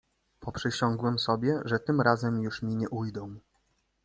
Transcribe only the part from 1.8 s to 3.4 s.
razem już mi nie ujdą."